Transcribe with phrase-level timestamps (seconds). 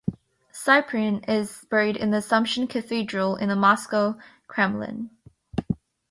[0.51, 4.15] Cyprian is buried in the Assumption Cathedral in the Moscow
[4.47, 5.11] Kremlin.